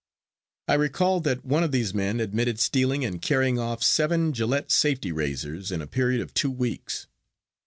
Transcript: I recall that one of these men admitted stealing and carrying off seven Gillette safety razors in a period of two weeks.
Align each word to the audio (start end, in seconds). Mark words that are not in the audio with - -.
I 0.67 0.73
recall 0.73 1.19
that 1.19 1.45
one 1.45 1.61
of 1.63 1.71
these 1.71 1.93
men 1.93 2.19
admitted 2.19 2.59
stealing 2.59 3.05
and 3.05 3.21
carrying 3.21 3.59
off 3.59 3.83
seven 3.83 4.33
Gillette 4.33 4.71
safety 4.71 5.11
razors 5.11 5.71
in 5.71 5.79
a 5.79 5.85
period 5.85 6.21
of 6.21 6.33
two 6.33 6.49
weeks. 6.49 7.05